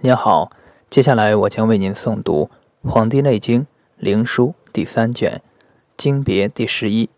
[0.00, 0.52] 您好，
[0.88, 2.48] 接下来我将为您诵读
[2.88, 3.62] 《黄帝内经·
[3.96, 5.42] 灵枢》第三卷，
[5.96, 7.10] 经别第十一。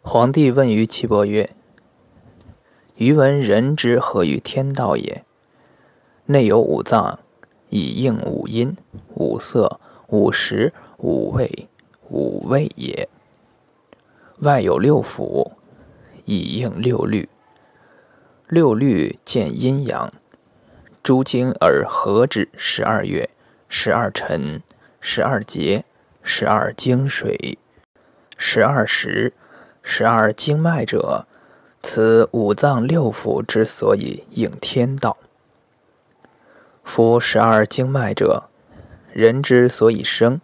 [0.00, 1.50] 皇帝问于岐伯曰
[2.96, 5.22] ：“余闻人之合于天道也，
[6.24, 7.18] 内有五脏，
[7.68, 8.74] 以应五阴、
[9.14, 11.68] 五色、五食、五味、
[12.08, 13.06] 五味也；
[14.38, 15.50] 外有六腑，
[16.24, 17.28] 以应六律。
[18.48, 20.10] 六律见阴阳。”
[21.08, 23.30] 诸经而合之十二月、
[23.66, 24.62] 十二辰、
[25.00, 25.86] 十二节、
[26.22, 27.56] 十二经水、
[28.36, 29.32] 十二时、
[29.82, 31.26] 十二经脉者，
[31.82, 35.16] 此五脏六腑之所以应天道。
[36.84, 38.50] 夫十二经脉者，
[39.10, 40.38] 人之所以生，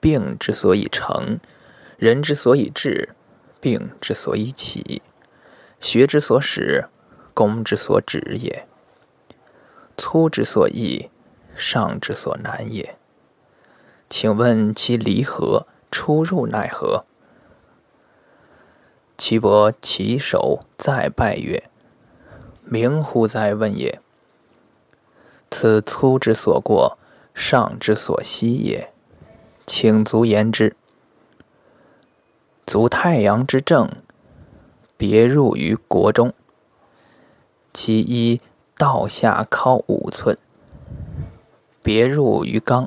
[0.00, 1.38] 病之所以成，
[1.98, 3.10] 人之所以治，
[3.60, 5.02] 病之所以起，
[5.82, 6.86] 学之所始，
[7.34, 8.67] 功之所止也。
[9.98, 11.10] 粗之所易，
[11.56, 12.96] 上之所难也。
[14.08, 17.04] 请问其离合出入奈何？
[19.18, 21.68] 岐伯起手再拜曰
[22.64, 24.00] ：“明乎哉问也！
[25.50, 26.96] 此粗之所过，
[27.34, 28.92] 上之所息也。
[29.66, 30.76] 请足言之。
[32.64, 33.90] 足太阳之正，
[34.96, 36.32] 别入于国中，
[37.72, 38.40] 其一。”
[38.78, 40.38] 道下靠五寸，
[41.82, 42.86] 别入于肛，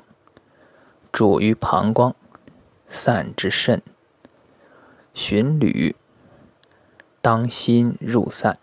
[1.11, 2.15] 主于膀胱，
[2.87, 3.81] 散之肾。
[5.13, 5.93] 循履，
[7.21, 8.57] 当心入散。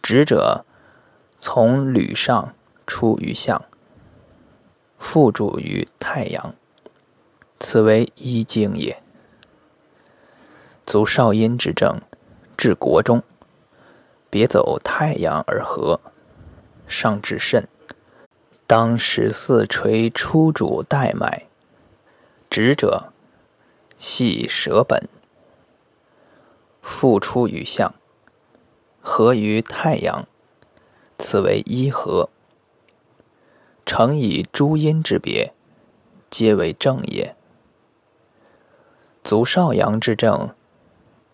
[0.00, 0.64] 直者
[1.38, 2.54] 从履上
[2.86, 3.62] 出于项，
[4.98, 6.54] 附主于太阳，
[7.60, 9.02] 此为一经也。
[10.86, 12.00] 足少阴之症，
[12.56, 13.22] 治国中。
[14.30, 16.00] 别走太阳而合，
[16.86, 17.66] 上至肾，
[18.66, 21.46] 当十四垂出主带脉，
[22.50, 23.12] 直者
[23.98, 25.08] 系舌本，
[26.82, 27.94] 复出于项，
[29.00, 30.26] 合于太阳，
[31.18, 32.28] 此为一合。
[33.86, 35.54] 诚以诸阴之别，
[36.28, 37.34] 皆为正也。
[39.24, 40.54] 足少阳之症，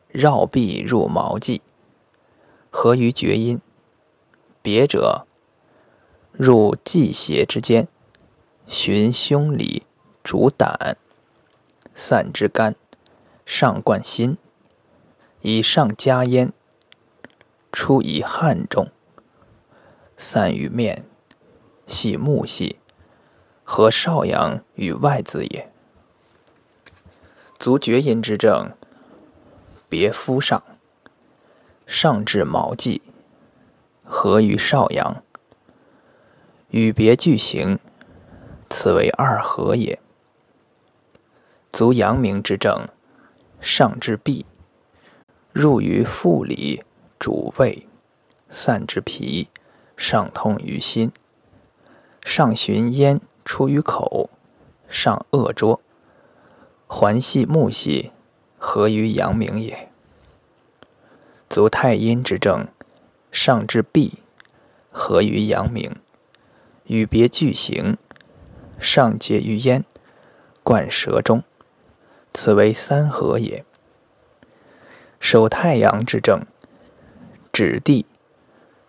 [0.08, 1.60] 绕臂入毛际。
[2.76, 3.60] 合于厥阴，
[4.60, 5.28] 别者
[6.32, 7.86] 入际胁之间，
[8.66, 9.84] 循胸里，
[10.24, 10.96] 主胆，
[11.94, 12.74] 散之肝，
[13.46, 14.36] 上贯心，
[15.40, 16.52] 以上加焉，
[17.70, 18.90] 出以汗中，
[20.18, 21.06] 散于面，
[21.86, 22.80] 系木系，
[23.62, 25.70] 合少阳与外子也。
[27.56, 28.72] 足厥阴之症，
[29.88, 30.60] 别肤上。
[31.86, 33.02] 上至毛际，
[34.02, 35.22] 合于少阳，
[36.70, 37.78] 与别俱行，
[38.70, 39.98] 此为二合也。
[41.72, 42.88] 足阳明之正，
[43.60, 44.46] 上至臂，
[45.52, 46.82] 入于腹里，
[47.18, 47.86] 主胃，
[48.48, 49.48] 散之脾，
[49.96, 51.12] 上通于心，
[52.22, 54.30] 上循咽出于口，
[54.88, 55.80] 上恶浊，
[56.86, 58.12] 环系木系，
[58.56, 59.90] 合于阳明也。
[61.54, 62.66] 足太阴之症，
[63.30, 64.14] 上至臂，
[64.90, 65.94] 合于阳明，
[66.86, 67.96] 与别俱行，
[68.80, 69.84] 上结于咽，
[70.64, 71.44] 贯舌中，
[72.32, 73.64] 此为三合也。
[75.20, 76.44] 手太阳之症，
[77.52, 78.04] 指地，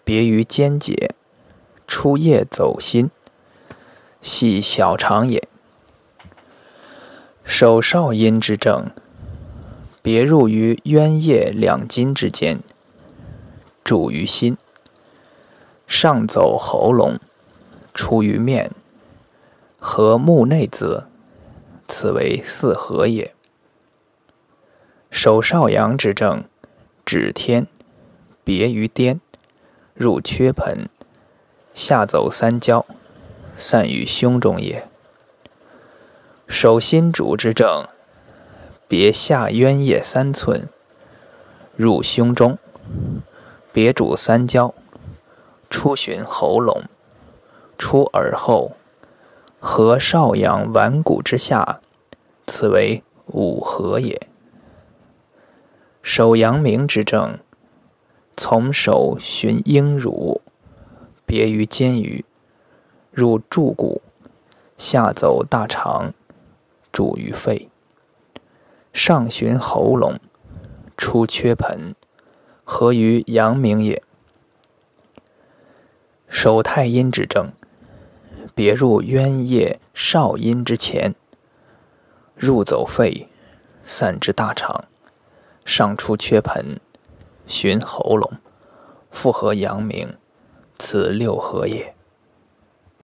[0.03, 1.11] 别于肩节，
[1.85, 3.11] 出液走心，
[4.21, 5.47] 系小肠也。
[7.43, 8.89] 手少阴之症。
[10.05, 12.59] 别入于渊叶两筋之间，
[13.83, 14.55] 主于心，
[15.87, 17.19] 上走喉咙，
[17.91, 18.69] 出于面，
[19.79, 21.05] 合目内子，
[21.87, 23.33] 此为四合也。
[25.09, 26.43] 手少阳之症，
[27.03, 27.65] 指天，
[28.43, 29.19] 别于颠，
[29.95, 30.87] 入缺盆，
[31.73, 32.85] 下走三焦，
[33.55, 34.87] 散于胸中也。
[36.47, 37.87] 手心主之症。
[38.87, 40.69] 别下渊叶三寸，
[41.75, 42.57] 入胸中；
[43.73, 44.75] 别主三焦，
[45.71, 46.83] 出循喉咙，
[47.79, 48.73] 出耳后，
[49.59, 51.79] 合少阳脘骨之下，
[52.45, 54.21] 此为五合也。
[56.03, 57.39] 手阳明之症，
[58.37, 60.41] 从手循阴乳，
[61.25, 62.23] 别于肩盂，
[63.11, 64.03] 入柱骨，
[64.77, 66.13] 下走大肠，
[66.91, 67.67] 主于肺。
[68.95, 70.21] 上循喉咙，
[70.95, 71.93] 出缺盆，
[72.63, 74.01] 合于阳明也。
[76.29, 77.51] 手太阴之症，
[78.55, 81.13] 别入渊液少阴之前，
[82.37, 83.27] 入走肺，
[83.85, 84.85] 散至大肠，
[85.65, 86.79] 上出缺盆，
[87.47, 88.31] 循喉咙，
[89.11, 90.15] 复合阳明，
[90.79, 91.94] 此六合也。